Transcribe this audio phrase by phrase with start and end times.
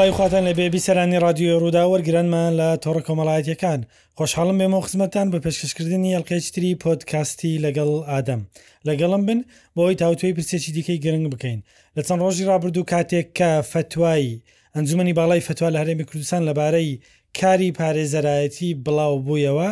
[0.00, 3.80] سڵی خواتان لە بێبی سەرانی رادیۆ ڕوودا وەرگرانمان لە تۆڕە کۆمەڵایەتەکان
[4.18, 8.40] خۆشحاڵم بێمە خزمەتان بە پێشکەشکردنی ئەلقێچتری پۆتکاستی لەگەڵ ئادەم
[8.88, 9.40] لەگەڵم بن
[9.76, 11.60] بۆی تاوتوی پرسێکی دیکەی گرنگ بکەین
[11.96, 14.40] لە چەند ڕۆژی رابرردوو کاتێک کە فەتوایی
[14.74, 16.90] ئەنجومی باڵای فتووا لە هەرێمی کوردستان لەبارەی
[17.38, 19.68] کاری پارێزەرایەتی بڵاو بوویەوە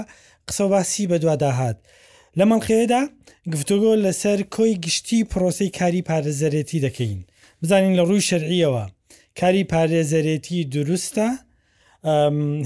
[0.48, 1.76] قسە باسی بەدووادا هاات.
[2.38, 3.02] لە مەڵخەیەدا
[3.52, 7.20] گفتوگۆ لەسەر کۆی گشتی پرۆسی کاری پارێزەرێتی دەکەین
[7.62, 8.84] بزانین لە ڕووی شەرعیەوە
[9.40, 11.28] کاری پارێزەرێتی دروستە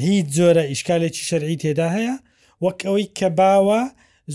[0.07, 2.15] هیچ زۆرە ئیشکالێکی شەرعی تێدا هەیە
[2.65, 3.83] وەک ئەوەی کە باوە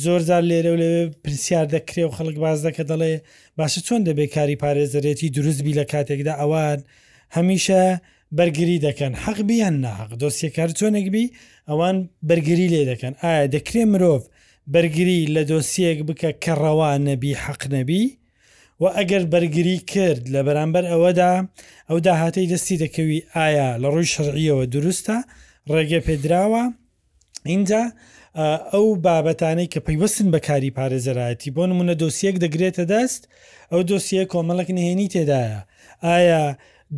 [0.03, 3.13] زۆرزار لێرە و لەوێ پرسیار دەکرێ و خەڵک باز دەکە دەڵێ
[3.57, 6.79] باشە چۆن دەبێ کاری پارێزەرێتی دروستبی لە کاتێکدا ئەوان
[7.35, 7.81] هەمیشە
[8.37, 11.25] بەرگری دەکەن حەقبی یان ناحق دۆسیەکار چۆنێکبی
[11.69, 11.97] ئەوان
[12.29, 14.23] بەرگری لێ دەکەن ئایا دەکرێ مرۆڤ
[14.73, 18.03] بەرگری لە دۆسیەک بکە کە ڕەوان نەبی حەق نەبی
[18.81, 21.31] و ئەگەر بەرگری کرد لە بەرامبەر ئەوەدا
[21.89, 25.17] ئەو داهاتەی دەستی دەکەوی ئایا لە ڕووی شڕعیەوە دروستە
[25.73, 26.63] ڕێگە پێدراوە
[27.51, 27.83] اینجا
[28.73, 33.21] ئەو بابەتانەی کە پەیوەستن بە کاری پارێزەرایەتی بۆ نمونە دۆسیەک دەگرێتە دەست
[33.71, 35.59] ئەو دۆسیە کۆمەڵک نهێنی تێدایە
[36.07, 36.43] ئایا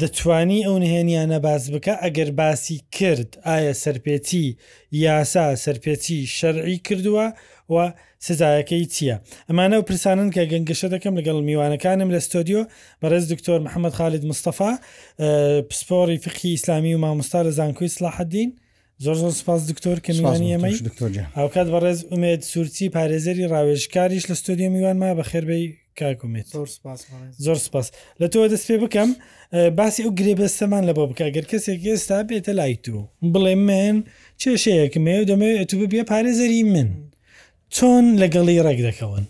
[0.02, 4.46] دەتوانی ئەو نهێنیانە باز بکە ئەگەر باسی کرد ئایا سەرپێتی
[5.04, 7.28] یاسا سەرپێتی شەرعی کردووە
[7.74, 7.76] و
[8.28, 9.16] سزایەکەی چییە؟
[9.50, 12.62] ئەمانە و پرسانن کە گەنگشە دەکەم لەگەڵ میوانەکانم لە ستۆدیۆ
[13.02, 14.72] بەرز دکتۆر محەممەد خالید مستەفا
[15.70, 18.50] پسپۆری فقی ئسلامی و مامۆستا لە زانکۆی سلاحدین.
[19.06, 20.76] زۆر زۆر سپاس دکتۆر کە میوانی ئەمەی
[21.38, 25.66] ئەو کات بەڕێز ئومێت سوورچی پارێزەری ڕاوێژکاریش لە ستۆدیۆ میوانما بە خێربەی
[26.00, 26.48] کاکومێت
[27.46, 27.88] زۆر سپاس
[28.22, 29.10] لە تۆ دەست پێ بکەم
[29.80, 32.98] باسی ئەو گرێبەستەمان لە بۆ بکە گەر کەسێک ئێستا بێتە لای تو
[33.34, 33.96] بڵێ من
[34.42, 36.90] چێشەیەکمێ دەمەوێت تو بێ پارێزەری من
[37.76, 39.24] چۆن لەگەڵی ڕێک دەکەون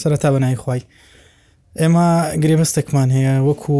[0.00, 0.80] سەرەتا بەنای خی
[1.80, 2.08] ئێمە
[2.42, 3.78] گرێبەستێکمان هەیە وەکو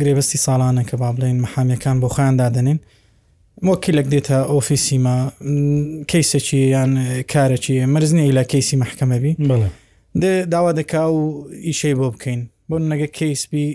[0.00, 2.78] گرێبەستی ساڵانە کە با بڵین مەحامیەکان بۆ خۆیاندا دەنین
[3.68, 5.16] وەکی لەک دێتە ئۆفیسیمە
[6.10, 6.92] کەیسێکی یان
[7.32, 9.32] کارەکی مەرزنی لە کەیسی مححکەمەبی
[10.52, 11.20] داوا دەکا و
[11.66, 13.66] ئیشەی بۆ بکەین بۆ نەگە کەیسبی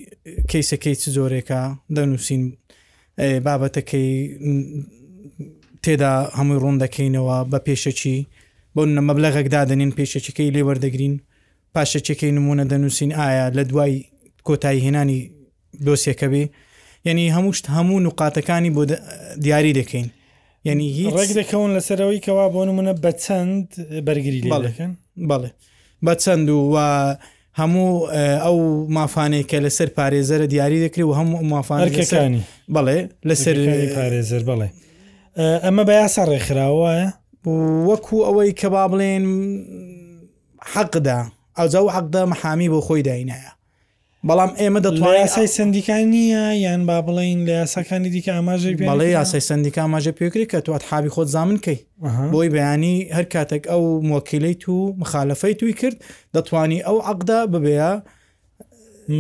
[0.52, 1.62] کەیسەکەی چ زۆرێکە
[1.96, 2.44] دەنووسین
[3.46, 4.10] بابەتەکەی
[5.84, 8.18] تێدا هەمووی ڕوون دەکەینەوە بە پێشەچی
[8.78, 11.16] بۆ مەبلغێک دادنین پێشەچەکەی لێ وەردەگرین
[11.76, 13.94] پاشەچەکەی نمونە دەنووسین ئایا لە دوای
[14.48, 15.20] کۆتایی هێنانی
[15.86, 16.44] دۆسیەکە بێ
[17.08, 18.84] یعنی هەمووشت هەموو نوقاتەکانی بۆ
[19.46, 20.08] دیاری دەکەین
[20.68, 20.86] یعنی
[21.16, 23.66] ڕێک دەکەون لەسەرەوەی کەوا بۆ نمونە بە چەند
[24.08, 24.92] بەرگری لەکەن
[25.30, 25.50] بڵێ
[26.06, 26.78] بە چەند و و
[27.60, 27.92] هەموو
[28.46, 28.58] ئەو
[28.98, 32.42] مافانەیە کە لەسەر پارێزەرە دیاری دەکری و هەموو مافانەکەەکانی
[32.76, 32.98] بڵێ
[33.30, 33.56] لەسەر
[33.98, 34.68] پارێزەر بڵێ
[35.66, 36.90] ئەمە بە یاسا ڕێکخراوە
[37.90, 39.24] وەکو ئەوەی کە با بڵێن
[40.74, 41.20] حەقدا
[41.58, 43.52] ئەوزە و حەقدا مەحامی بۆ خۆی داینایە
[44.28, 49.40] بەڵام ئێمە دەتوان یاسای سندیکان نییە یان با بڵین لە یاساکانی دیکە ئاماژەی بەڵێ یاسای
[49.50, 51.80] سندیکا ماژە پێکری کە توات حابی خۆت زامنکەی
[52.34, 55.98] بۆی بەیانی هەر کاتێک ئەو مۆکیلەی تو مخالەفەی توی کرد
[56.38, 57.94] دەتوانی ئەو عقدا ببەیە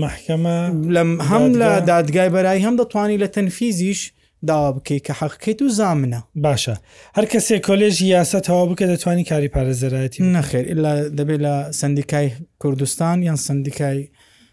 [0.03, 0.57] محکەمە
[0.95, 4.01] لەم هەم لە دادگای بەرای هەم دەتوانی لە تەنفیزیش
[4.47, 6.75] داوا بکەیت کە حەقیت و زامنە باشە
[7.17, 12.27] هەر کەسێک کۆلێژی یاسە تەوا بکە دەتوانانی کاری پارێزەرایەتی نەخێر ئللا دەبێت لە سندیکای
[12.61, 14.09] کوردستان یان سندیکای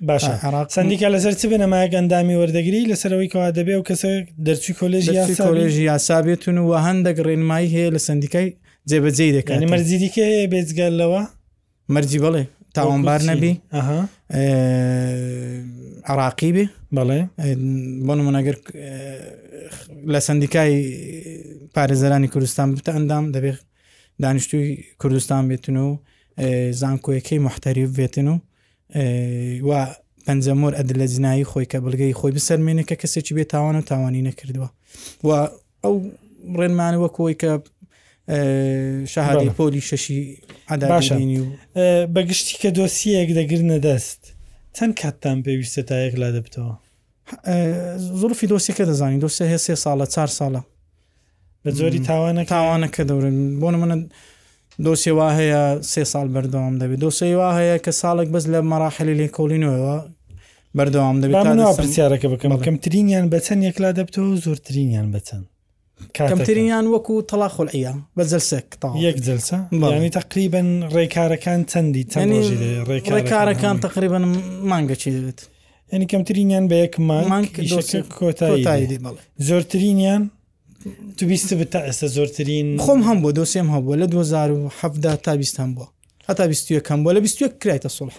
[0.08, 4.10] باشە عراق سندیکا لەسەر چ بنەمایە ئەندامی وەردەگری لەسەرەوەی کەوا دەبێ و کەسە
[4.46, 8.48] دەرچوی کۆلژی یاسی کۆلژی یاسابێتون و هەندێک ڕێنمایی هەیە لە سندیکای
[8.90, 11.22] جێبەجێ دەکەن مەرزیدیکە بێزگەلەوە
[11.94, 12.44] مەرجی بڵێ
[12.76, 13.52] تاوانبار نەبی
[16.10, 16.64] عراقی بێ
[16.96, 17.20] بەڵێ
[18.06, 18.56] بۆ منەگەر
[20.12, 20.74] لە سندیکای
[21.74, 23.58] پارێزەرانی کوردستان بتە ئەندام دەبێت
[24.22, 24.66] دانیشتوی
[25.00, 25.98] کوردستان بێتن و
[26.80, 28.36] زانکۆیەکەی محتەریف بێتن و
[29.68, 29.80] وا
[30.26, 34.68] پەنجەمۆر ئەدل لە زینایی خۆی کە بلگەی خۆی بسەرمێنێکە کەسێکی بێت تاوانە تاوانی نەکردووە
[35.26, 35.30] و
[35.84, 35.94] ئەو
[36.58, 37.50] ڕێنمانەوە کۆی کە
[39.14, 40.20] شەهادی پۆلی شەشی
[40.70, 41.14] باشە
[42.14, 44.20] بەگشتی کە دۆسیەک دەگرنە دەست
[44.76, 46.72] چەند کاتتان پێویستە تا یەک لا دەبتەوە
[48.20, 50.62] زۆرفی دۆسیەکە دەزانین دۆسە هەیە سێ ساڵە چهار ساڵە
[51.64, 53.96] بە زۆری تاوانە تاوانەکە دەورن بۆن منە
[54.86, 59.14] دۆسێ وا هەیە سێ سال بەردەوام دەبێت دۆسی وا هەیە کە ساڵێک بەس لە مەراحلی
[59.20, 59.96] لێکۆڵینەوەەوە
[60.78, 61.46] بەردەوام دەبێت
[61.82, 65.46] پرسیارەکە بکەم کەمترینیان بەچەند یەکلا دەبتەوە زۆرترینیان بەچەند
[66.16, 68.66] کەمترینیان وەکو تەلا خۆلعە بە جلسێک
[69.06, 69.56] یەک جلسە
[69.96, 72.04] ینی تقریبن ڕێکارەکان چەندی
[73.14, 74.22] ڕێکارەکان تقریبن
[74.70, 75.40] مانگەچی دەوێت
[75.94, 76.92] ینی کەمترینیان بە یەک
[78.18, 78.98] کۆتایی
[79.48, 80.22] زۆرترینیان
[81.18, 85.88] توبیست بە تا ئێستا زۆرترین خۆم هەم بۆ دۆسیم هەبووە لە 2010 تا بیستان بووە
[86.28, 88.16] هەتا بیستەکەم بۆ لە بیستێک کرایتە سڵح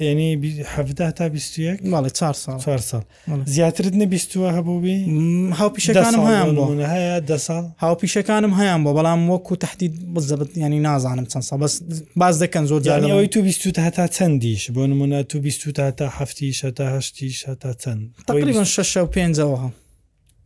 [0.00, 3.02] ینی ه تا 21 ماڵی 4 سال 4 سال
[3.44, 5.06] زیاترت نە بیستوە هەبووبی
[5.54, 11.42] هاوپیشەکانم هەیان هەیە ده سال هاوپیشەکانم هەیان بۆ بەڵام وەکو تهدید بزەبت ینی نازانم چەند
[11.48, 11.74] سال بەس
[12.16, 16.06] باز دەکەن زۆر جاەوەی تو بیست تا تا چەندیش بۆ نمونە تو بیست تا تا
[16.18, 19.70] هەفتی شتا هەشتی شتا چەند تقریبا 6 و 5ەوە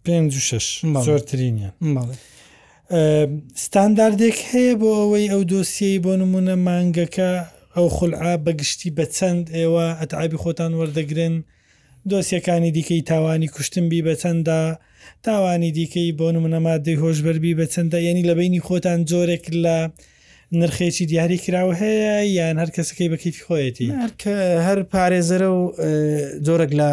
[0.05, 2.15] 5 6 زۆرترینە ماڵی
[3.55, 9.87] ستانداردێک هەیە بۆ ئەوەی ئەو دۆسیی بۆ نمونە مانگەکە ئەو خولعا بەگشتی بە چەند ئێوە
[10.01, 11.35] ئەتعابی خۆتان وەردەگرن
[12.11, 14.61] دۆسیەکانی دیکەی تاوانی کوشتنبی بە چەندا
[15.27, 19.77] تاوانی دیکەی بۆ منەمادەی هۆشبەربی بە چەندە یعنی لە بینی خۆتان جۆرێک لە
[20.61, 23.89] نرخێکی دیاری کراوە هەیە یان هەر کەسەکەی بەکەیفی خۆیەتی
[24.23, 24.35] کە
[24.67, 25.61] هەر پارێزەرە و
[26.47, 26.91] جۆرەك لە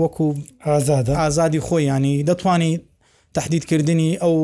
[0.00, 0.28] وەکو
[0.66, 2.72] ئازادە ئازادی خۆی ینی دەتوانی
[3.36, 4.34] تهدیدکردنی ئەو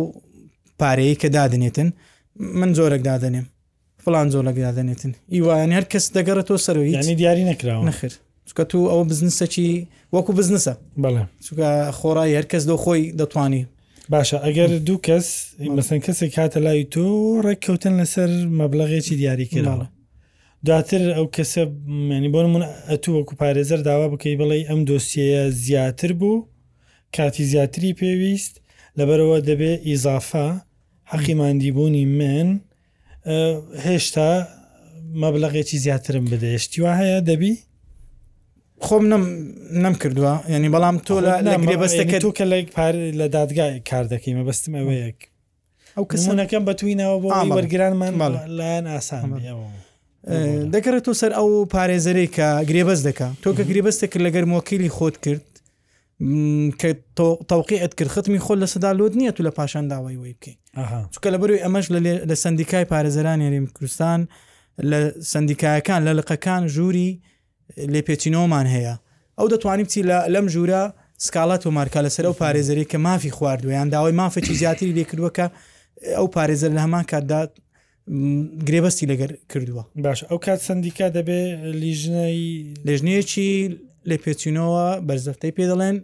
[0.80, 1.88] پارەیە کە دادنێتن
[2.58, 3.46] من زۆرەك دادنێم
[4.04, 8.12] فلان زۆر لەگەدانێتن ئیوایان هەر کەس دەگەڕێتەوە سەرەوەی ینی دیاری نەکراوە نەخر
[8.48, 9.70] چکە تو ئەوە بزنسەکی
[10.14, 10.74] وەکو بزنسە
[11.04, 11.68] بەڵێ چکە
[11.98, 13.62] خۆڕای هەر کەس دۆ خۆی دەتوانی
[14.12, 15.26] باشە ئەگەر دوو کەس
[15.76, 17.04] مەسن کەسێک هاتە لای تۆ
[17.46, 18.30] ڕێککەوتن لەسەر
[18.60, 19.86] مەبلەغێکی دیاریکردڵە
[20.66, 21.60] دواتر ئەو کەسە
[22.16, 26.38] ینی بۆ من ئەتو وەکو پارێزەر داوا بکەی بڵێ ئەم دۆسیەیە زیاتر بوو
[27.16, 28.54] کاتی زیاتری پێویست
[28.98, 30.46] لەبەرەوە دەبێ ئیزافا
[31.12, 32.48] حەقیماندیبوونی من
[33.86, 34.30] هێشتا
[35.22, 37.54] مەبلەغێکی زیاترم بدەشتی وا هەیە دەبی
[38.86, 39.04] خۆم
[39.84, 41.14] نەم کردووە ینی بەڵام تۆ
[41.46, 45.18] لە بەستەکە تو کە لەێک پار لە دادگای کار دەکەی مە بەستم ئەوەیەک
[45.96, 48.12] ئەو کەسەکەم بەتوینەوە بۆ وەرگرانمان
[48.58, 49.24] لایەن ئاسان
[50.74, 55.16] دەکەێت تۆ سەر ئەو پارێزەرێک کە گرێبەست دەکە تۆ کە گرێبەستە کرد لەگەر مۆکیلی خۆت
[55.24, 55.42] کرد
[56.80, 56.94] کە
[57.50, 60.56] تەوقیت کرد ختمی خۆل لە سەدا لۆت نییە تو لە پاشان داوای وی بکەین
[61.12, 61.86] چکە لە بەروی ئەمەش
[62.28, 64.28] لە سندیکای پارێزەرانی هەرێم کوردستان
[64.90, 67.20] لە سندیکایەکان لە لقەکان ژووری
[67.92, 68.94] لێپێچینۆمان هەیە
[69.38, 70.02] ئەو دەتوانیم چی
[70.34, 70.82] لەم ژوورە
[71.26, 75.46] سکاڵات و مارکا لەسەر ئەو پارێزەری کە مافی خواردویان داوای مافەکی زیاتری لێکردوەکە
[76.18, 77.40] ئەو پارێزەر لە هەمان کاتدا
[78.66, 81.38] گرێبەستی لەگەر کردووە باش ئەو کات سندیکا دەبێ
[81.82, 83.50] لیژنەی لێژنەیەکی
[84.08, 85.96] لێپێچینەوە بەرزەفتەی پێ دەڵێن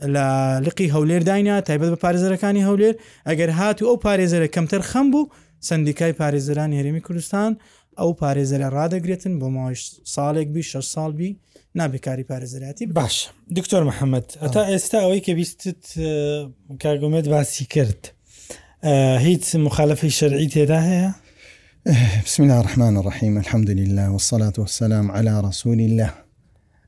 [0.00, 2.94] لە لقی هەولێر داینە تایبەت بە پارێزەرەکانی هەولێر
[3.28, 5.28] ئەگەر هات و ئەو پارێزەرە کەمتر خەم بوو
[5.60, 7.52] سندیکای پارێزران هەرێمی کوردستان
[8.00, 9.80] ئەو پارێزەرە ڕدەگرێتن بۆ ماوەش
[10.14, 11.30] ساڵێک بی شە ساڵبی
[11.78, 13.16] نابێکاری پارێزراتی باش
[13.58, 15.82] دکتۆر محەممەد ئەتا ئێستا ئەوەی کە بیستت
[16.82, 18.00] کارگومێت باسی کرد
[19.26, 21.10] هیچ مخالفی شەرعی تێدا هەیە؟
[22.26, 26.10] بسم الله الرحمن الرحيم الحمد لله والصلاة والسلام على رسول الله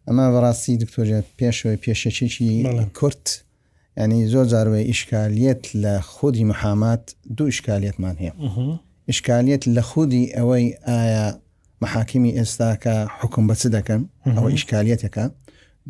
[0.09, 2.51] ئەمە بەڕاستی دکتۆرە پێشەوەی پێشەچێکی
[2.99, 3.27] کورت
[4.03, 7.05] ینی زۆر جاروێ ئیشکالێت لە خودی محامات
[7.37, 8.33] دوو ئیشکالێتمان هەیە
[9.11, 11.27] ئیشکالێت لە خودی ئەوەی ئایا
[11.83, 14.01] محاکمی ئێستاکە حکم بەچ دەکەن
[14.37, 15.25] ئەوە ئیشکالێتەکە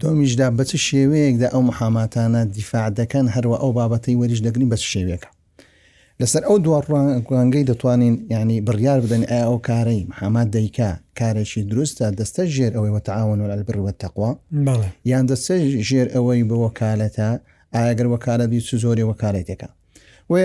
[0.02, 5.28] دۆمیشدا بەچ شێوەیەکدا ئەو محاماتانە دیفاع دەکەن هەروە ئەو بابەتی وەریش دەگرین بەچ شێوێکە
[6.22, 12.42] لەسەر ئەو دوڕوانگەی دەتوانین ینی بڕیار بدەن ئا ئەو کارەی محەمماد دەیکا کارێکی دروستە دەستە
[12.54, 14.30] ژێر ئەوەی وتەعاون لە بروە تەقوا
[15.10, 15.54] یان دەستە
[15.88, 17.30] ژێر ئەوەی بەوەکالەتە
[17.74, 19.68] ئاگەر وەکالەبی سو زۆری وەکالێتێکە
[20.32, 20.38] وە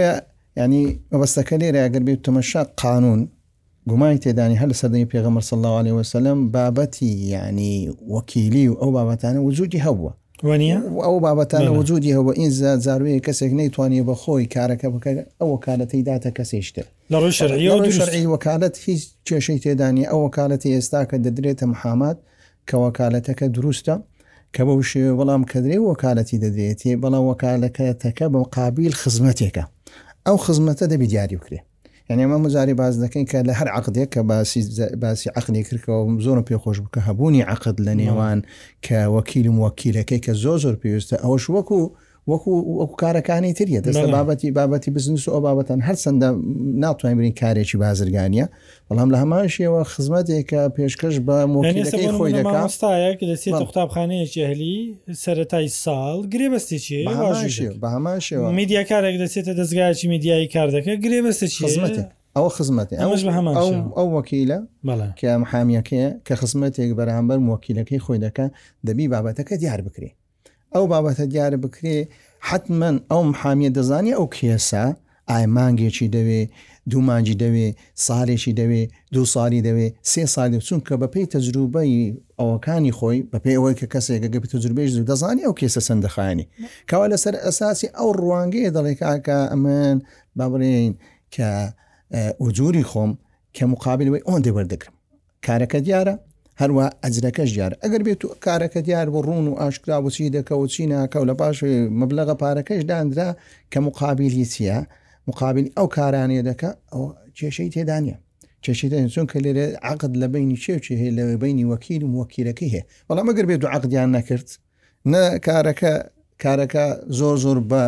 [0.61, 3.19] ینی مەبەستەکە لێرە ئەگەر بێت تەمەشا قانون
[3.89, 7.75] گومای تێدانی هەر سەردەنی پێغەمە سەله عليه وسلم بابەتی ینی
[8.13, 10.11] وەکیلی و ئەو بابەتانە وجودی هەبووە
[10.41, 12.49] ئەو بابەتانە وجودی هەوە ئین
[12.85, 19.59] زارویە کەسێک نەیتوانانی بە خۆی کارەکە بکە ئەو وەکالەتی داتە کەسێشتە لەڕۆژی وەکالەت هیچ کێشەی
[19.63, 22.17] تێدانی ئەو وەکالەتی ئێستا کە دەدرێتە مححامات
[22.69, 23.95] کە وەکالەتەکە دروستە
[24.55, 29.63] کە بە وش وەڵام کەدرێ وەکالەتی دەدرێتی بەڵام وەکالەکەتەکە بە قابل خزمەتێکە
[30.27, 31.59] ئەو خزمەتە دەبی دیاری وکرێ
[32.09, 34.21] یعنی ئەمە مزاری باز دەکەین کە لە هەر عقدێک کە
[35.01, 38.39] باسی عقلی کردەوە زۆرم پێخۆش بکە هەبوونی عقد لە نێوان
[38.85, 41.79] کە وەکیلم وەکیلەکەی کە زۆ زۆر پێویستە ئەوەش وەکو
[42.31, 42.51] وەکو
[42.81, 46.29] ئەو کارەکانی تریە دەستە بابەتی بابەتی بزنس و ئەو بابەتەن هەر چنددە
[46.83, 48.45] ناتوانین برین کارێکی بازرگانیە
[48.89, 54.77] بەڵام لە هەمان شێوە خزمەتێکە پێشکەش بە مۆکەکەی خۆی دەکاتستاەک دەستی قوتابخانەیەکی هەلی
[55.23, 56.99] سەتای ساڵ گرێبەستێکی
[57.81, 62.03] بە هەمان شێوە میدیا کارێک دەسێتە دەستگایکی میدیایی کاردەکە گرێبەستێکی خزمەتی
[62.37, 62.95] ئەو خزمەتی
[63.97, 64.59] ئەو وەکیلە
[65.19, 68.45] کە محامیەکەیە کە خزمەتێک بەرامبەر مۆکیلەکەی خۆی دەکە
[68.87, 70.15] دەبی بابەتەکە دیار بکرێت
[70.75, 71.97] ئەو بابەتە دیارە بکرێ
[72.49, 74.83] حتمما ئەو محامیە دەزانی ئەو کێسە
[75.31, 76.41] ئای مانگێکی دەوێ
[76.91, 77.67] دوومانجی دەوێ
[78.07, 81.97] ساڵێکی دەوێ دوو ساڵی دەوێ سێ ساڵی چونکە بە پێی تەجروبەی
[82.39, 86.45] ئەوەکانی خۆی بە پێی ئەوەی کە کەسێکە گەپی تەجروبێش زوو دەزانانی ئەو کێسە سندەخانی
[86.89, 89.97] کەوا لەسەر ئەساسی ئەو ڕوانگەیە دەڵێکاکە ئەمن
[90.39, 90.91] بابڕین
[91.35, 91.49] کە
[92.41, 93.11] ئوجووری خۆم
[93.55, 94.93] کە مقابلەوەی ئۆندێ وەردەگرم
[95.45, 96.15] کارەکە دیارە
[96.61, 101.23] هەروە ئەجرەکەش دیار ئەگەر بێت و کارەکە دیار بۆ ڕون و ئاشکرا وچی دەکەوت چینەکەو
[101.29, 101.57] لە پاش
[102.01, 103.29] مبلغە پارەکەش دانرا
[103.71, 104.77] کە مقابلی چیە
[105.29, 107.03] مقابل ئەو کارانێ دەکە ئەو
[107.37, 108.15] کێشەی تێدانە
[108.63, 112.83] چشیدن چون کە لێرە عقد لە بینی چێوچی هەیە لەوێ بینی وەکیل و وەکیلەکەی هەیە
[113.07, 114.47] بەڵام ئەگەر بێت و عقدیان نەکرد
[115.11, 115.93] نە کارەکە
[116.43, 116.85] کارەکە
[117.19, 117.81] زۆر زۆر بە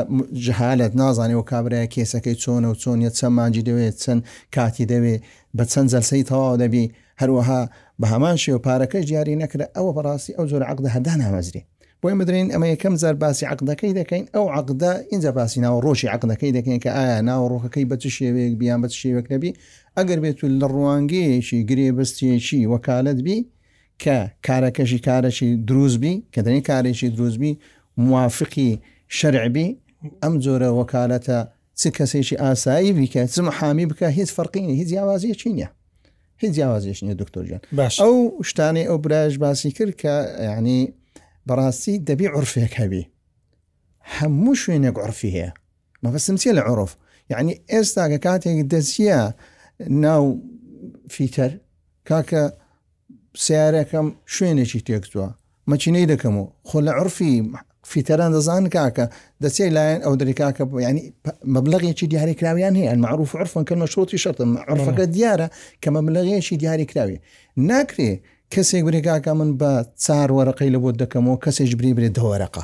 [0.45, 4.21] جهالت نازانێ و کابراە کێسەکەی چۆنە و چۆنیە چەند مانجی دەوێت چەند
[4.55, 5.21] کاتی دەوێت
[5.57, 6.85] بە چەند جەلسەی تەواو دەبی
[7.21, 7.61] هەروەها
[8.01, 11.61] بە هەمان شێو پارەکە جیاری نەکرە ئەوە بەڕاستی ئەو زۆر عقدە هەدا نامەزری
[12.01, 16.51] بۆی بدرین ئەمە یەکەم زار باسی عقدەکەی دەکەین ئەو عقدە ئینجا باسی ناو ڕۆژی عقدەکەی
[16.57, 19.51] دەکەین کە ئایا ناو ڕۆخەکەی بەچ شێوەیەک بیان بەچ شێوەک نەبی
[19.97, 23.37] ئەگەر بێت لە ڕوانگەیەکی گرێبستێکی وەکالت بی
[24.03, 24.17] کە
[24.47, 27.51] کارەکەشی کارەشی دروستبی کە دەنی کارێکی دروستبی
[28.09, 28.71] موافقی
[29.17, 29.67] شەرعبی
[30.23, 31.39] ئەم جۆرە وەکالەتە
[31.79, 35.67] چ کەسێکی ئاسایی بیکە چ محامی بکە هیچ فەرقینی هیچ یاوازیە چینە
[36.37, 38.15] هیچ جیاوازیش نیە دکتۆرجان باش ئەو
[38.49, 40.15] شتانی ئەو برایش باسی کرد کە
[40.49, 40.93] یعنی
[41.49, 43.03] بەڕاستی دەبی عرفێک هەبی
[44.17, 45.51] هەموو شوێنێک عرفی هەیە
[46.03, 46.91] مەبەستم چیە لە عرف
[47.33, 49.21] یعنی ئێستا کە کاتێک دەچیە
[50.03, 50.23] ناو
[51.15, 51.51] فیتەر
[52.09, 52.43] کاکە
[53.43, 55.27] سیارەکەم شوێنێکی تێکتووە
[55.71, 57.33] مەچینەی دەکەم و خۆ لە عرفی
[57.91, 59.05] فیتەران دەزان کاکە
[59.43, 61.03] دەچێت لایەن ئەو دریکاکە بۆ ینی
[61.55, 65.47] مەبلغێکی دیاریکراویان هەیە معروف عرفن کەمە شۆتی شەتم عرفەکە دیارە
[65.83, 67.17] کە مەبلغێکی دیاریکراوی
[67.69, 68.11] ناکرێ
[68.53, 69.71] کەسێک گرێکاکە من بە
[70.05, 72.63] چار وەرەقەی لە بۆ دەکەمەوە کەسێک بری برێ دەوەرەقە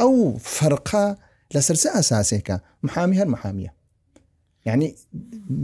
[0.00, 0.14] ئەو
[0.56, 1.06] فەرقا
[1.54, 3.70] لەسەر چه ئاساسێکە محامی هەر محامیە
[4.68, 4.88] یعنی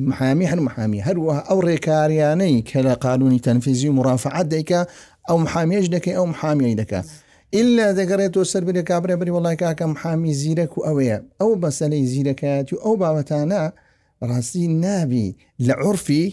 [0.09, 4.81] محامی هەر محامی هەروەها ئەو ڕێکاریانەی کە لە قانونی تەنفیزی و مرافعات دەیکە
[5.29, 7.01] ئەو محامیش دەکەی ئەو محامیەی دەکە
[7.59, 12.67] ئللا دەگەڕێتەوە سەر برێک کابرێ بری وڵای کاکەم حامی زیرەک و ئەوەیە ئەو بەسەلەی زیرەکەات
[12.73, 13.63] و ئەو بابەتانە
[14.29, 15.27] ڕاستی نابی
[15.67, 16.25] لە عرفی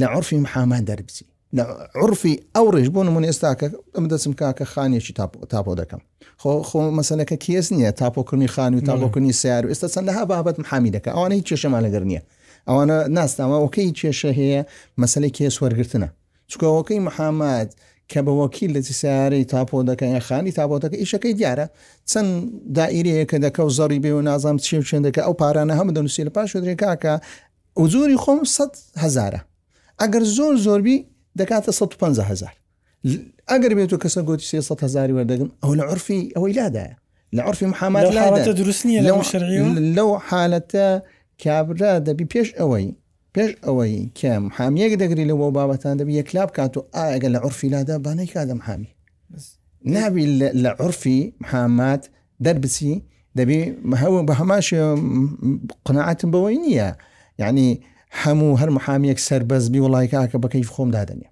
[0.00, 1.24] لە عرفی محامان دەربسی
[1.56, 1.62] لە
[2.02, 3.50] عرفی ئەو ڕێژ بۆ نمون ئێستا
[3.94, 5.12] ئەم دەسم کاکە خانێکی
[5.52, 6.00] تاپۆ دەکەم
[6.40, 10.90] خۆ خۆ مەسلەکە کێس نییە تاپۆکردنی خان و تاپۆکردنی سیار و ئێستا چەندەها بابەت محامی
[10.96, 12.22] دەکە ئەوانەی کێشەمان لەگەر نییە
[12.68, 14.60] ئەوانە ناستامە ئۆکەی کێشە هەیە
[15.02, 16.08] مەسلەی کێس وەرگرتنە
[16.50, 17.70] چکەوەکەی محەممەد
[18.12, 21.66] کە بە وەکیل لە سیارەی تاپۆ دەکەن یە خانی تاپۆتەکە ئیشەکەی دیارە
[22.10, 22.28] چەند
[22.76, 26.32] دائیرەیە کە دەکە و زەڕی بێ و نازام چێ چندەکە ئەو پارانە هەمە دەنووسی لە
[26.36, 27.14] پاش درێکاکە
[27.82, 29.40] وزوری خۆم 100 هزاره
[30.00, 30.96] ئەگەر زۆر زۆربی
[31.40, 32.52] دەکاتە 150 هزار
[33.50, 36.94] ئەگەر بێت و کەسە گوتی 300 هزاری وەردەگم ئەو لە عرفی ئەوەی لادایە
[37.36, 39.00] لە عرفی محەممەد لە دروستنی
[39.96, 40.86] لەو حالەتە
[41.44, 42.86] کابرا دەبی پێش ئەوەی
[43.38, 47.96] پێش ئەوەی کەم حامیەک دەگری لە بۆ بابەتان دەبی یەکلا بکات و ئاگە لە عرفیلادا
[48.04, 48.88] بانەی کادەم حامی
[49.94, 50.24] نابی
[50.62, 51.18] لە عرفی
[51.50, 52.02] حامات
[52.44, 52.94] دەربچی
[53.38, 53.58] دەبی
[54.02, 54.68] هەوە بە هەماش
[55.86, 56.90] قناعاتم بەوەی نییە
[57.38, 57.68] یعنی
[58.22, 61.28] هەموو هەر محامیەک سربەزبی وڵای کاکە بەکەی خۆم دادنێ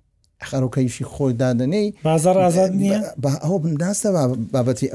[0.51, 2.99] خەرو کەیفی خۆی دادنەی بازار ئازاد نییە
[3.45, 4.09] ئەو بنداستە
[4.55, 4.87] بابەتی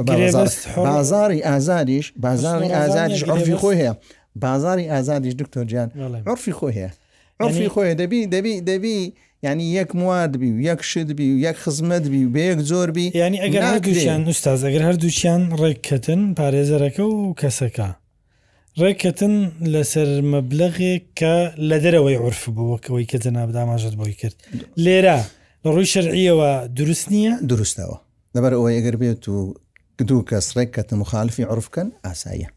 [0.75, 3.93] بازاری ئازاریش بازاری ئازاریش عرفی خۆی هەیە
[4.45, 5.89] بازاری ئازادیش دکتۆر جیان
[6.31, 7.00] عرفی خۆی هەیە
[7.45, 8.97] ئەفی خۆی دەبی دەبی دەبی
[9.47, 14.19] ینی یەک موادبی و یەک شدبی و یەک خزمەتبی و بەیەک زۆربی ینی ئەگەر هەردووچیان
[14.27, 17.89] نوستاز ئەگەر هەردووچیان ڕێککەتن پارێزەرەکە و کەسەکە
[18.81, 19.35] ڕێککەتن
[19.73, 21.35] لەسەر مەبلەغێک کە
[21.69, 24.35] لە دەرەوەی عرف بووەکەوەی کە جەنابداماژت بۆی کرد
[24.85, 25.19] لێرە
[25.63, 27.97] لە ڕووی شەرعیەوە دروست نییە دروستەوە
[28.35, 29.37] دەبەر ئەوە ئەگەر بێت و
[30.09, 32.49] دوو کەس ڕێککەتە مخالفی عرفکەن ئاساییە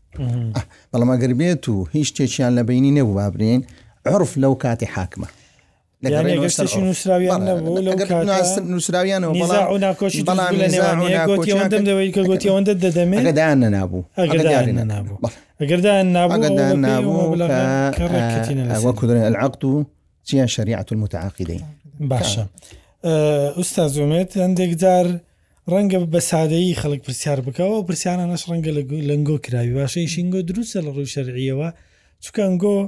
[0.93, 3.63] بەڵام ئەگەر بێت و هیچ شتێکیان لە بینی نەبوو بابرێن
[4.07, 5.27] عرف لەو کاتی حاکمە
[6.05, 7.79] نووسراویانەوەدانە
[13.77, 14.05] نابوو
[15.61, 17.29] ئەگەردان نابوو
[18.87, 19.85] وەکودرێن العقد و
[20.27, 21.61] چیان شریعت المتعاقیدەی
[22.11, 22.41] باشە
[23.57, 25.07] ئوستا زومێت هەندێکدار
[25.73, 28.71] ڕەنگە بە سادەی خەڵک پرسیار بکەوە پرسیانە نەش ڕەنگە
[29.09, 31.69] لەنگۆ کراوی باشەی شینگۆ دروستە لە ڕوو شەرعیەوە
[32.25, 32.79] چکەنگۆ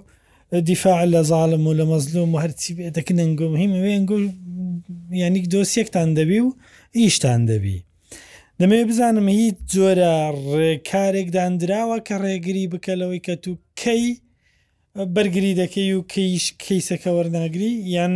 [0.53, 4.19] دیفاع لە زاڵم و لە مەزلوم و هەرچی بێتەکن ئەنگۆم هیمە ئەنگۆ
[5.23, 6.49] یانیک دۆسیەکتان دەبی و
[6.99, 7.77] ئیشتان دەبی
[8.61, 10.15] دەمەوێ بزانم هیچ جۆرە
[10.59, 14.05] ڕێکارێکدان درراوە کە ڕێگری بکەلەوەی کە تو کەی
[15.15, 18.15] بەرگری دەکەی و کەیش کەیسەکە وەرناگری یان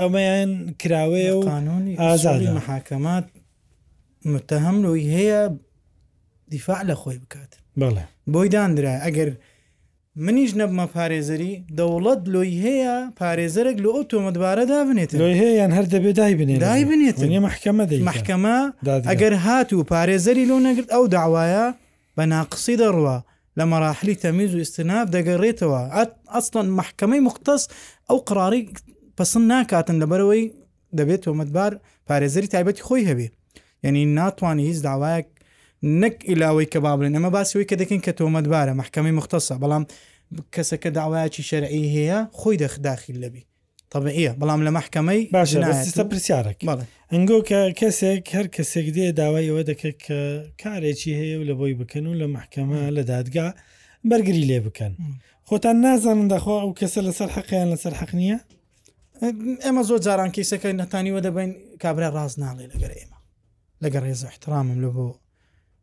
[0.00, 0.50] ئەمەیان
[0.82, 3.26] کراوەیە و قانونی ئازادی محاکەمات
[4.32, 5.40] متتەهم ڕۆی هەیە
[6.52, 9.30] دیفاع لە خۆی بکات بڵێ بۆی دانرا ئەگەر
[10.18, 16.14] منیش نەبمە پارێزەری دەوڵەت لۆی هەیە پارێزەرێک لە ئەو تۆمەدوارە دابنێت لۆی هەیەیان هەر دەبێت
[16.20, 18.56] دای بنێت دای بنێت محکەمە محکەمە
[19.10, 21.66] ئەگەر هات و پارێزەری لۆ نەگرت ئەو داوایە
[22.16, 23.16] بە ناقسی دەڕوە
[23.58, 25.82] لە مەراحلی تەمیز و ئستناب دەگەڕێتەوە
[26.34, 27.62] ئەسڵەن محکەمەی مختص
[28.08, 28.62] ئەو قراری
[29.18, 30.44] پسند ناکاتن لەبەرەوەی
[30.98, 31.72] دەبێت تۆمەتبار
[32.08, 33.26] پارێزەری تایبەتی خۆی هەبێ
[33.84, 35.26] یعنی ناتوانانی هیچ داوایەک
[35.82, 39.84] نەک ئیلاوەی کە بابلێن ئەمە باسیەوەی کە دەکەین کە تۆمەدبارە محکەمی مختەسە بەڵام
[40.54, 43.42] کەسەکە داوایکی شەرعی هەیە خۆی دەخداخیل لەبی
[43.92, 46.58] طبعە بەڵام لە محکەمەی باشتە پرسیارك
[47.12, 50.18] ئەنگۆ کە کەسێک هەر کەسێک دێ داوایەوە دەکە کە
[50.62, 53.46] کارێکی هەیە و لە بۆی بکەن و لە محکەمە لە دادگا
[54.10, 54.92] بەرگری لێ بکەن
[55.48, 58.38] خۆتان نازانن دەخوا ئەو کەسە لەسەر حەقیان لەسەر حەق نییە
[59.64, 61.50] ئێمە زۆر جاران کیسەکەی نەتانیوە دەبین
[61.82, 63.18] کابرا ڕاز ناڵێ لەگەر ئێمە
[63.84, 65.06] لەگەر ڕێز احترامم لە بۆ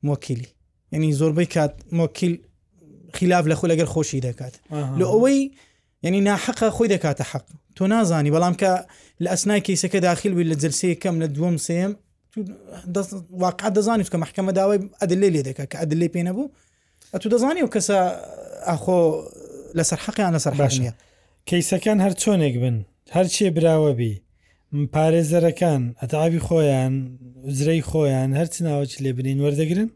[0.04, 0.48] مۆکیلی
[0.92, 2.38] یعنی زۆربەی کات مۆکیل
[3.14, 4.54] خلاف لە خۆ لەگەر خۆشی دەکات
[5.00, 5.52] لە ئەوەی
[6.04, 7.44] یعنی ناحقە خۆی دەکاتە حەق
[7.76, 8.72] تۆ نازانی بەڵام کە
[9.20, 11.96] لە ئەسنای کەیسەکە داخل بووی لە جلسی کەم لە دووەم سم
[13.32, 16.52] واقع دەزانیت کە محکەمە داوای ئەدلێ لێ دەکات کە ئەدلێ پێ نەبوو
[17.14, 17.94] ئە تو دەزانی و کەسە
[18.68, 19.00] ئاخۆ
[19.78, 20.94] لەسەر حەقییان لەسەر باشە
[21.50, 22.76] کەیسەکان هەر چۆنێک بن
[23.16, 24.22] هەرچێ براوە بی
[24.92, 26.94] پارێزەرەکان ئەتاوی خۆیان
[27.60, 29.90] زرەی خۆیان هەرچ ناوەکی لێبنین وەردەگرن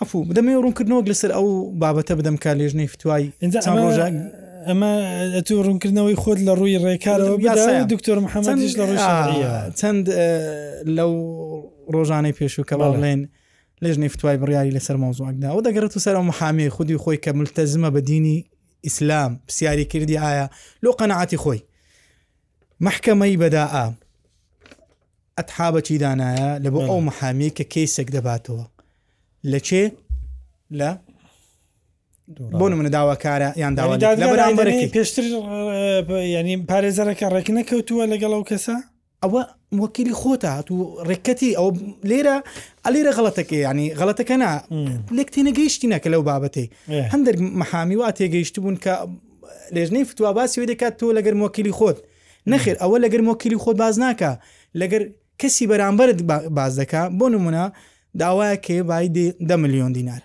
[0.00, 1.46] ئەفو بدەمێ ڕوونکردنەوەک لەسەر ئەو
[1.82, 3.26] بابەتە بدەم کالێژنەی فتوای
[4.68, 4.92] ئەمە
[5.36, 7.36] ئەتو ڕوونکردنەوەی خۆت لە ڕووی ڕێکارەوە
[7.92, 9.00] دکتۆر محەممەدیش لە ڕۆژ
[9.80, 10.04] چەند
[10.96, 11.12] لەو
[11.94, 13.20] ڕۆژانەی پێشووکە بەڵێن
[13.82, 18.00] لێژنەی فتوای بڕیاری لەسەر مۆزواندا ئەو دەگەرت و سەر محامێ خودی خۆی کە ملتەزمە بە
[18.10, 18.38] دینی
[18.86, 20.46] ئیسلام پرسیاری کردی ئایا
[20.84, 21.60] لۆ قەنەعاتی خۆی
[22.86, 23.66] محکەمەی بەداە
[25.40, 28.64] ئەتحابەتی دانایە لە بۆ ئەو محامی کە کەیسێک دەباتەوە
[29.50, 29.84] لە چێ
[30.78, 30.90] لە
[32.60, 33.96] بۆ منە داواکارە یان داوا
[34.96, 35.24] پێشتر
[36.38, 38.76] ینی پارێزەرەکە ڕێکنەکەوتووە لەگەڵ ئەو کەسە
[39.22, 39.42] ئەوە
[39.82, 41.68] وەکیلی خۆتە هاتوو ڕێکەتی ئەو
[42.10, 42.36] لێرە
[42.86, 44.50] ئەلێرە غڵەتەکە ینی غڵەتەکە نا
[45.16, 46.66] لێک تێنەگەیشتینە کە لەو بابەتی
[47.12, 48.94] هەندێک محامی وا تێگەیشت بوون کە
[49.74, 51.98] لێژنەی فتووا باسی وێ دەکات تۆ لەگەر مۆکیلی خۆت
[52.50, 54.32] نەخیر ئەوە لەگەر مۆکیلی خۆت باز ناکە
[54.80, 55.02] لەگەر
[55.42, 56.20] کەسی بەرامبەرت
[56.58, 57.64] باز دەکا بۆ نمونە
[58.22, 59.06] داوایە کێ بای
[59.48, 60.22] ده میلیۆن دینار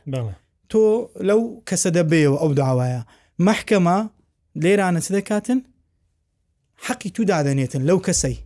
[0.71, 0.81] تۆ
[1.29, 3.01] لەو کەسە دەبێەوە ئەو داوایە
[3.47, 3.97] محکەمە
[4.63, 5.59] لێرانە چ دەکاتن
[6.85, 8.37] حەقی تو دادەنێتن لەو کەسەی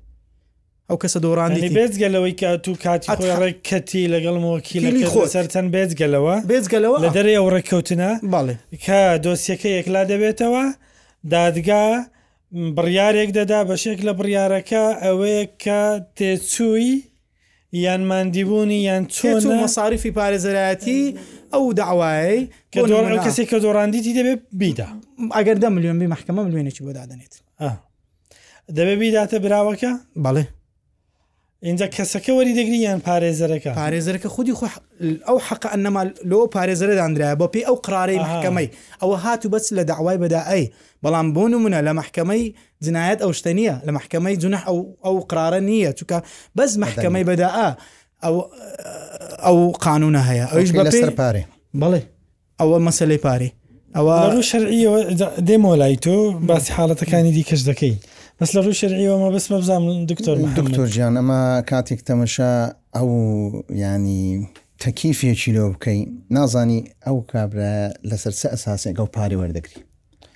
[0.90, 7.48] ئەو کەسە دۆڕانی بێزگەلەوەی کە تو کاتی ڕێککەتی لەگەڵمەوەکیلی سەرەن بێزگەلەوە بێزگەلەوە لە دەرێ ئەو
[7.54, 8.56] ڕێککەوتنە باڵێ
[8.86, 10.66] کە دۆسیەکە یەکلا دەبێتەوە
[11.34, 11.86] دادگا
[12.76, 15.82] بڕیارێک دەدا بەشێک لە بڕیارەکە ئەوەیە کە
[16.16, 16.90] تێچووی
[17.84, 21.02] یان مادیبوونی یان چۆن مەساریفی پارێزەرایەتی
[21.54, 22.38] ئەو داوای
[22.74, 24.88] کە دۆ کەسێک کە دۆڕاندیتی دەبێت بیدا
[25.38, 27.34] ئەگەر دە میلیۆن بی محکمە میلیێنێکی بۆ دادنێت
[28.78, 29.92] دەبێت بیداتە براوەکە
[30.26, 30.44] بەڵێ
[31.64, 34.66] اینجا کەسەکە وەری دەگریان پارێزەرەکە پارێزەرەکە خودی خو
[35.28, 38.68] ئەو حق ئەنەما لەوە پارێزەرە دانرایە بۆ پێی ئەو قرارەی محکەمەی
[39.02, 40.66] ئەوە هاتو بەچ لە داوای بەدائی
[41.04, 42.44] بەڵام بۆ نمونە لە محکەمەی
[42.86, 44.64] جنایەت ئەو شتە نییە لە محکەمەی جونەح
[45.06, 46.18] ئەو قرارە نییە چونکە
[46.58, 47.50] بەس محکەمەی بەداە
[48.24, 48.36] ئەو
[49.46, 51.44] ئەو قانونە هەیە ئەوش بە پارێ
[51.82, 52.02] بڵێ
[52.60, 53.50] ئەوە مەسلەی پارێ
[53.98, 55.00] ئەوە ڕوو شەرعیەوە
[55.48, 56.16] دێمۆ لای تۆ
[56.48, 57.94] باسی حاڵەتەکانی دیکەش دەکەی
[58.40, 62.54] بەس لە ڕوو شەرعیەوەمە بسمە بزانام دکتۆر دکتۆر گیان ئەمە کاتێک تەمەشا
[62.96, 63.10] ئەو
[63.84, 64.26] ینی
[64.82, 66.02] تەکیفێکی لەوە بکەین
[66.36, 67.74] نازانی ئەو کابرا
[68.10, 69.78] لەسەر سە ئەساسێک ئەو پارێ وەردەگری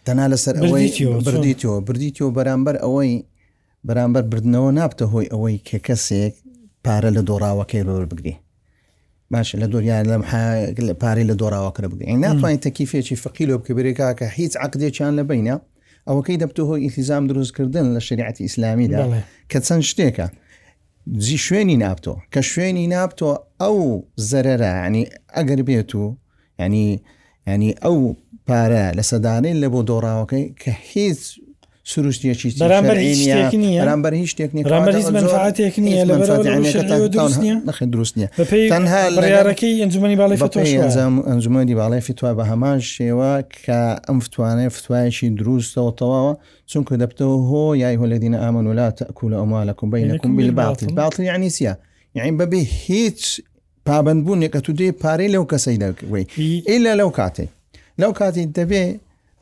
[0.06, 0.90] تەنا لەسەر ئەوەی
[1.28, 3.14] بردیتەوە بردیتەوە بەرامبەر ئەوەی
[3.88, 6.34] بەرامبەر بردنەوە نابتە هۆی ئەوەی کە کەسێک
[6.86, 8.36] پارە لە دۆڕاوەکەی بەوە بگری
[9.34, 10.24] باشە لە دۆریان لەم
[11.04, 15.56] پارەی لە دۆراوەکرە بگەین ناتوانین تەکیفێکی فقیلۆ بکەبرێکا کە هیچ عقدێکیان لە بینە
[16.08, 19.00] ئەوەکەی دەبتەوە ئیتیزام دروستکردن لە شریعەتی ئیسلامیدا
[19.52, 20.28] کە چەند شتێکە
[21.26, 23.30] زی شوێنی نابتۆ کە شوێنی نابتۆ
[23.62, 23.78] ئەو
[24.30, 25.04] زەرەرە ینی
[25.38, 26.06] ئەگەر بێت و
[26.62, 26.88] ینی
[27.48, 27.98] ینی ئەو
[28.48, 31.22] پارە لە سەدانەی لە بۆ دۆڕاوەکەی کە هیچ
[31.92, 33.22] سروشتێکی بەرامبەر هیچ
[34.28, 36.04] شتێک نیەرامبەراتێک نیە
[37.94, 38.28] دروست نیە
[38.74, 40.42] تەنهاڕارەکەی ئەنجومی باڵی
[41.32, 43.32] ئەنجومی باڵی فتووا بە هەمان شێوە
[43.66, 46.32] کە ئەم فتوانەیە فتوایەکی دروستەوە تەواوە
[46.72, 51.74] چونکە دەبتەوە هۆ یای هۆلدینە ئامن ولا تەکوولە ئەمالەکم بینەکم بالباتل باڵ یعنی سیە
[52.18, 53.20] یعنی بەبێ هیچ
[53.88, 57.50] پابند بوونێکە تو دێ پارەی لەو کەسەی دەکەی ئیلا لەو کاتێک
[58.02, 58.84] لەو کاتی دەبێ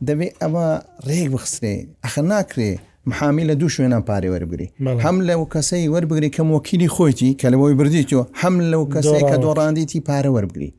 [0.09, 0.65] دەبێ ئەوە
[1.07, 2.69] ڕێک بخسرێ ئەخە ناکرێ
[3.09, 4.67] محامی لە دوو شوێنان پارێ وەربگری
[5.05, 9.99] هەم لەو کەسەی وەربگری کەم وەکیلی خۆیتی کە لەوەی بردیتەوە هەم لەو کەسەی کە دۆڕاندیتی
[10.07, 10.69] پارە وەربگری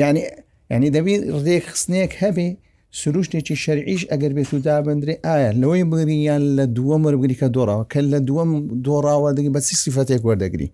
[0.00, 0.22] ینی
[0.74, 2.48] ینی دەبێت ڕێک خستنێک هەبێ
[3.00, 8.00] سروشتێکی شەرعیش ئەگەر بێت و دابدرێ ئایا لەوەی بگریان لە دووەم وەربگری کە دۆڕاوە کە
[8.12, 8.50] لە دووەم
[8.86, 10.68] دۆڕاوە دەگی بەسی سیفەتێک وەردەگری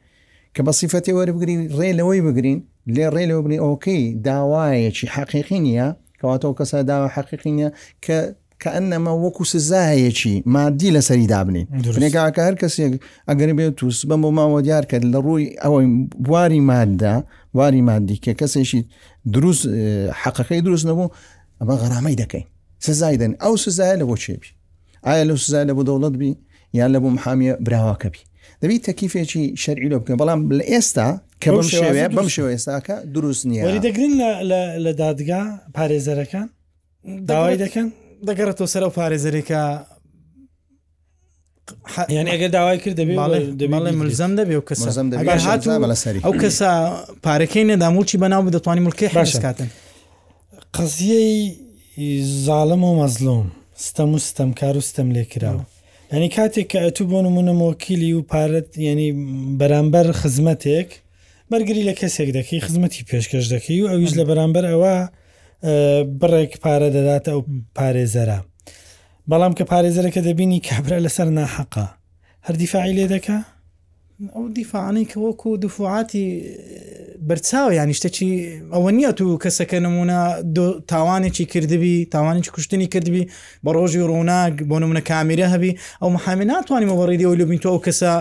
[0.54, 2.58] کە بە سیفەتی وەربگری ڕێ لەوەی بگرین
[2.94, 5.88] لێ ڕێ لەوە بنی ئۆکەی داوایەکی حەقیقی نیە
[6.20, 7.68] کەواتەوە کەسە داوە حەقیقی نیە
[8.04, 8.18] کە
[8.62, 12.92] کە ئەنەمە وەکو سزایەکی مادی لەسەری دابنین درێکاکە هەر کەسێک
[13.30, 15.86] ئەگەر بێت تووس بەم بۆ ماوە دیار کرد لە ڕووی ئەوەی
[16.30, 17.14] واری ماددا
[17.58, 18.80] واری مادی کە کەسێکی
[19.34, 19.64] دروست
[20.22, 21.12] حەقەکەی دروست نەبوو
[21.60, 22.46] ئەمە غەرامەی دەکەین
[22.86, 24.48] سزای دەن ئەو سزایە لە بۆ چێبی
[25.06, 26.30] ئایا لە سزای لە بۆ دەوڵەت بی
[26.78, 28.20] یان لە بۆ محامیە براواکەبی
[28.62, 31.06] دەبی تەکیفێکی شەرعی لۆ بکەن بەڵام لە ئێستا
[31.42, 34.14] کە بەم شێوەیە بەم شێوە ئێستاکە دروست نییە دەگرن
[34.84, 35.42] لە دادگا
[35.76, 36.46] پارێزەرەکان
[37.28, 37.86] داوای دەکەن
[38.28, 39.62] دەگەڕێتەوە سەر و پارێزەرێکە
[42.16, 42.96] یان ئەگەر داوای کرد
[43.62, 45.06] دەبێڵێ ملزم دەبێ و کەسەم
[45.90, 46.70] لەسەری ئەو کەسە
[47.24, 49.70] پارەکەی نەداموچی بەناو دەتوانانی ملکی حشکاتن
[50.76, 51.36] قزیەی
[52.46, 53.46] زاڵم و مەزلوم
[53.88, 55.64] ستەم و ستەمکار و ستەم لێکراوە
[56.14, 59.10] ینی کاتێک کە ئەتو بۆ نمونە مۆکیلی و پارەت ینی
[59.60, 60.88] بەرامبەر خزمەتێک
[61.50, 64.94] بەرگری لە کەسێک دەکەی خزمەتی پێشکەش دەکەی و ئەویش لە بەرامبەر ئەوە
[66.20, 67.42] بڕێک پارە دەداتە ئەو
[67.78, 68.38] پارێزەرە
[69.30, 71.86] بەڵام کە پارێزەرەکە دەبینی کابرا لەسەر ناحقا
[72.46, 73.38] هەردیفاعی لێ دەکە
[74.34, 76.26] ئەو دیفاعانەی کە وەکو دفعاتی
[77.28, 78.30] بەرچاو ینی شتەکی
[78.74, 80.20] ئەوە نییە تو کەسەکە نمونە
[80.92, 83.24] تاوانێکی کردبی تاوانێکی کوشتنی کردبی
[83.64, 87.82] بە ڕۆژی ڕۆناک بۆ نمونە کامیرە هەبی ئەو محامێ ناتوانانی وەڕێدی و لوبین تۆ ئەو
[87.86, 88.12] کەسە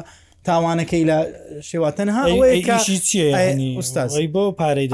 [0.48, 1.18] تاوانەکەی لە
[1.70, 4.88] شێواتەنها ئەوەیەستاز بۆ پارەی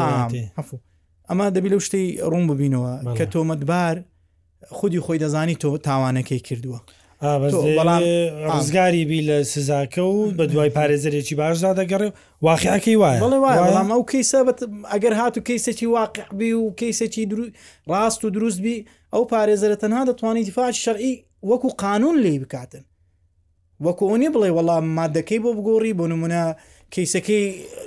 [1.29, 3.95] ئەمە دەبی لەو شتی ڕوون ببینەوە کە تۆمەتبار
[4.77, 6.79] خودی خۆی دەزانی تۆ تاوانەکەی کردووە.
[7.21, 12.10] ڕزگاری بی لە سزاکە و بە دوای پارێزەرێکی باشدا دەگەڕێ
[12.41, 13.19] واقعەکەی وایە
[13.62, 14.57] بەڵام ئەو کەیسەبت
[14.93, 17.23] ئەگەر هات و کەیسێکی واقعبی و کەیسێکی
[17.89, 21.13] ڕاست و دروستبی ئەو پارێزەرە تەنها دەتوانیت فاش شەرعی
[21.49, 22.84] وەکو قانون لی بکاتن
[23.86, 26.41] وەکو ئەوێ بڵێ وەڵام مادەکەی بۆ بگۆڕی بۆ نمونە
[26.94, 27.44] کەیسەکەی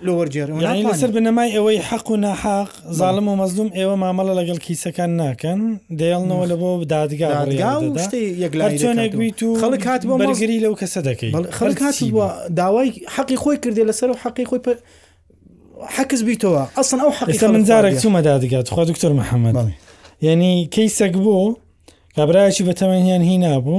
[0.07, 0.49] لۆوەرجێر
[0.89, 5.61] لەسەر بنەمای ئەوەی حەق و ناحاق زالم و مەزلوم ئێوە مامەڵە لەگەڵ کیسەکان ناکەن
[6.01, 7.65] دەیڵنەوە لە بۆ دادگاڕێگویت
[9.43, 11.97] و خەڵک هاات بۆ مەرگری لەو کەسە دەکەی خەڵک هاات
[12.59, 14.61] داوای حەقی خۆی کردێ لەسەر و حەقی خۆی
[15.97, 19.57] حەکس بیتەوە ئەسن ئەو حەقیستا منجارێک چوومە دادگات خوا دکتۆر محەممەد
[20.27, 21.37] ینی کەیسەک بۆ
[22.17, 23.79] کابراایکی بەتەمەنیان هی نابوو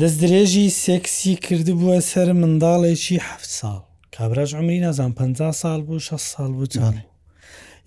[0.00, 3.80] دەستدرێژی سێکسی کردبووە سەر منداڵێکی ح ساڵ
[4.14, 7.02] کابراژ عمری نازان 50 سال بوو 6 سال بوو چاڵی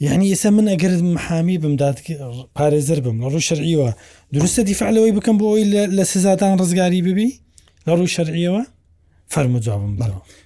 [0.06, 1.98] یعنی ئێستا من ئەگەرت محامی بمداد
[2.58, 3.90] پارێزر بم لە ڕوو شەرعیوە
[4.36, 5.66] دروستە دیفعلەوەی بکەم بۆ ئەوی
[5.98, 7.30] لە سزادان ڕزگاری ببی
[7.88, 8.64] لە ڕوو شەرعیەوە
[9.36, 9.94] فەرموجاابم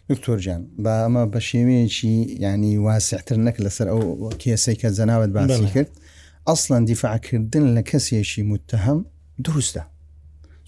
[0.10, 2.12] دکتۆرجان با ئەمە بە شێوەیەکی
[2.46, 4.02] ینی واسعتر نەک لەسەر ئەو
[4.42, 5.90] کێسەی کە زەناوت باسی کرد
[6.50, 9.00] ئەسڵەن دیفاعکردن لە کەسێکی متتەهم
[9.48, 9.84] دروستە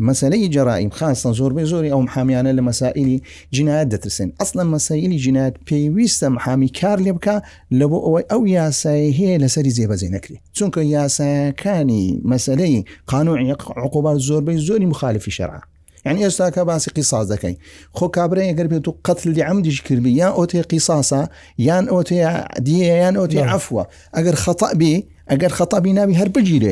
[0.08, 3.18] مەسلەی جەرائیم خاستن زۆربەی زۆری ئەو محامیانە لە مەسائلی
[3.56, 7.36] جینایەت دەترسن ئەسلە مەسائلی جینایەت پێویستە محامی کار لێ بکە
[7.80, 12.76] لە بۆ ئەوەی ئەو یاسایی هەیە لەسەری زێبەزی نەکری چونکە یاساکانی مەسلەی
[13.12, 13.40] قانون
[13.86, 15.60] عقوبار زۆربەی زۆری مخالفی شەرە
[16.06, 17.56] یعنی ئێستا کە باسی قیساز دەکەین
[17.98, 21.22] خۆ کابرای ئەگەر بێت و قەت لی ئەمدیش کردی یا ئۆتێ قیساسا
[21.68, 22.20] یان ئۆتێ
[22.68, 23.84] دییان ئۆتێ ئەفوە
[24.18, 24.96] ئەگەر خەتەبی
[25.32, 26.72] ئەگەر خەتابی ناوی هەر بگیرێ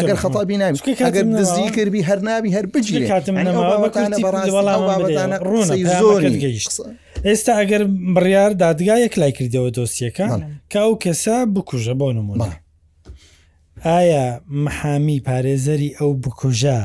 [0.00, 3.06] ئەگەر خەتابی ناوی ئەگەر دزی کردی هەر ناوی هەر بگیرێ
[6.00, 6.58] زۆری
[7.26, 7.82] ئێستا ئەگەر
[8.14, 10.40] بڕیار دادگایەک لای کردەوە دۆستیەکان
[10.72, 12.46] کاو کەسا بکوژە بۆ نمونە
[13.88, 16.80] ئایا محامی پارێزەری ئەو بکوژە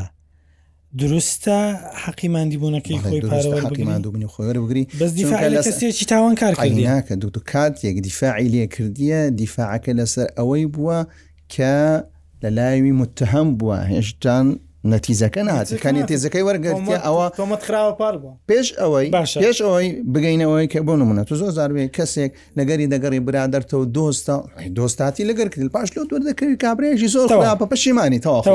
[1.01, 1.57] دروستە
[2.03, 9.21] حەقیماندی بوونەکەی خۆی پارەوەماندوبنی خۆر بگری بەسیێکی تاوان کارکە دوو کات یەک دیفاعی لێ کردیە
[9.41, 10.99] دیفاعەکە لەسەر ئەوەی بووە
[11.53, 11.75] کە
[12.43, 14.45] لە لایوی متهم بووە هێشتان
[14.93, 18.15] نەتیزەکە ناتکانی تێزەکەی وەرگرتی ئەوە تۆمەتخراوە پار
[18.49, 19.07] پێش ئەوەی
[19.43, 24.35] پێش ئەوەی بگەینەوەی کە بۆ نمونە تو زۆ زاربێ کەسێک لەگەری دەگەڕی برادەرتەوە دۆستە
[24.77, 27.27] دۆستاتی لەگەر کرد پاش لۆ دوور دەکردی کابرێژی زۆر
[27.61, 28.45] پە پشیمانی تەواف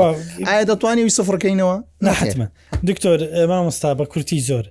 [0.47, 2.47] ئایا دەتوانانی وی سفرکەینەوە نحتمە
[2.89, 3.17] دکتۆر
[3.51, 4.65] مامۆستا بە کورتی زۆر.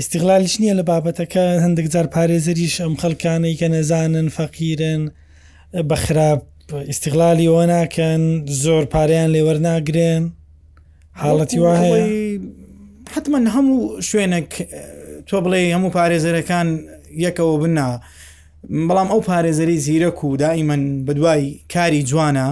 [0.00, 5.02] استیغلالیش نییە لە بابەتەکە هەندێک جار پارێزریش ئەم خەلکانەی کە نەزانن فەقیرن
[5.90, 6.40] بە خراپ
[6.92, 8.22] استیغلالی ئەوە ناکەن
[8.64, 10.24] زۆر پاریان لێوەرناگرێن
[11.24, 12.40] حاڵەتی وای
[13.16, 13.78] حتمما هەموو
[14.08, 14.50] شوێنێک
[15.28, 16.68] تۆ بڵێ هەموو پارێزەرەکان
[17.24, 17.90] یەکەوە بنا.
[18.88, 21.42] بەڵام ئەو پارێزەری زیرەک و دائیمەن بەدوای
[21.74, 22.48] کاری جوانە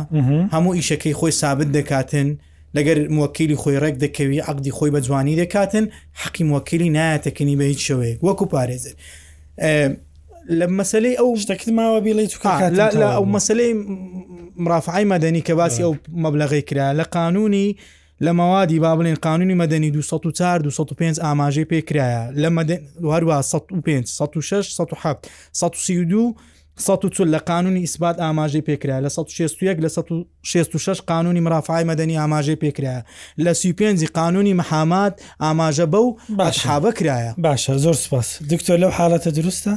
[0.55, 2.29] هەموو ئیشەکەی خۆی سابت دەکاتن
[2.77, 5.85] لەگەر موکیلی خۆی ڕێک دەکەوی عقدی خۆی بە جوانی دەکاتن
[6.23, 8.95] حەقی موکیلی نایەتەکننی بە هیچ شوەیە وەکو پارێزر
[10.59, 12.27] لە مەسلەی ئەو شتەکردماوە بیڵی
[13.17, 13.73] ئەو مەسلەی
[14.65, 17.69] مرافعی مەدەنی کە باسی ئەو مەبلەغی کرا لە قانونی
[18.27, 22.49] لە مەوادی با بڵێن قانونی مەدەنی 204 205 ئاماژەی پێکرایە لە
[23.15, 23.37] هەروە
[23.85, 25.23] 5
[26.81, 32.97] 1970 لە قانونی ئیسبات ئاماژەی پێکرا لە 1661 لە 1666 قانونی مرافعی مەدەنی ئاماژەی پێکرا
[33.45, 36.07] لە سوپێنزی قانونی محامات ئاماژە بە و
[36.39, 39.75] باشحابە کرایە باشە زۆر سپاس دکتۆر لەو حالەتە دروستە؟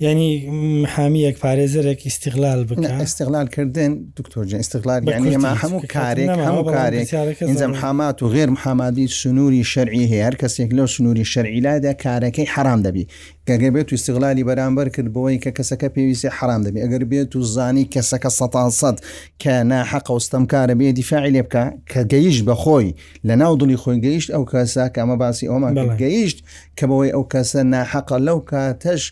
[0.00, 7.06] ینی حامی یەک پارێزەرێک ئیسیقلال بکە ئستیقلال کردن دکتۆرج ئستیقلال ینیمە هەموو کارێک هەموو کارێک
[7.42, 12.80] ئینجا محامات و غێر محەمادی سنووری شەرعی هەیە هەر کەسێک لەو سنووری شەرعیلادا کارەکەی حرام
[12.86, 13.04] دەبی
[13.48, 17.42] گەگە بێت و استیقلالی بەرامبەر کرد بەوەی کە کەسەکە پێویستی حرام دەبی ئەگەر بێت و
[17.54, 18.96] زانی کەسەکە سەد
[19.42, 22.90] کە ناحق وستم کارە بێ دیفاعی لێ بکە کە گەیشت بەخۆی
[23.28, 26.38] لە ناو دڵی خۆی گەیشت ئەو کەسا کامە باسی ئەومان گەیشت
[26.78, 29.02] کە بەوەی ئەو کەسە ناحقە لەو کاتەش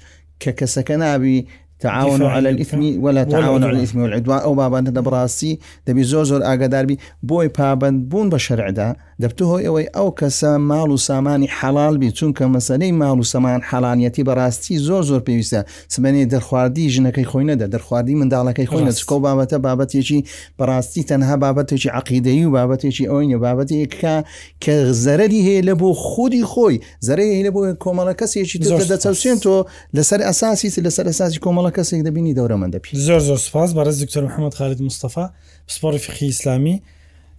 [0.42, 1.38] کە کەسەکە نابی
[1.82, 5.52] تعاون على الإثم ولا تعاون على الإثم والعدوان ئەو بابانە دەبڕاستی
[5.88, 6.96] دەبی زۆر زۆر ئاگاداربی
[7.30, 8.88] بۆی پابند بوون بە شەرعدا
[9.22, 14.22] دەبتوهۆ ئەوەی ئەو کەسە ماڵ و سامانی حەڵال بی چونکە مەسەلەی ماڵ و سەمان حەلانیەتی
[14.28, 15.60] بەڕاستی زۆر زۆر پێویستە
[15.94, 20.20] سمێنێ دەرخواردی ژنەکەی خۆینە دە دەرخواردی منداڵەکەی خۆینە چکۆ بابەتە بابەتێکی
[20.58, 24.16] بەڕاستی تەنها بابەتێکی عقیدەی و بابەتێکی ئەوینە بابەتێککە
[24.64, 26.76] کە زەرری هەیە لە بۆ خودی خۆی
[27.08, 28.58] زەرەی هەیە لە بۆ کۆمەڵە کەسێکی
[28.92, 29.54] دەچەوسێن تۆ
[29.96, 34.54] لەسەر ئەساسی لەسەر ئەساسی کۆمەڵە کەسێک دەبینی دەورەمەندە پێ زۆر زۆر سپاس بەرەز دکتۆر محەممەد
[34.58, 35.24] خالید مستەفا
[35.68, 36.76] پسپۆری فخی ئسلامی.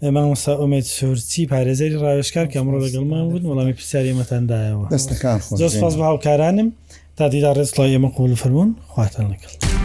[0.10, 5.94] مامۆسا ئۆمێت سوورچی پارێزەری ڕاوێشکار کە ئەمڕۆ لەگەڵمان بوون وەڵامی پرسیاری مەتەندایەوە دەستەکان زۆر سپاس
[6.00, 6.70] بە هاوکارانم
[7.18, 9.81] تا دیدا ڕێزڵای ئێمە قوڵ فرمونون خواتان لەگەڵ.